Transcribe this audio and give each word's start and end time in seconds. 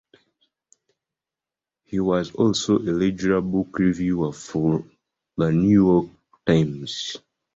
He 1.83 1.99
was 1.99 2.31
also 2.33 2.79
a 2.79 2.91
regular 2.91 3.39
book 3.39 3.77
reviewer 3.77 4.33
for 4.33 4.83
the 5.37 5.51
"New 5.51 5.83
York 5.85 6.09
Times". 6.43 7.17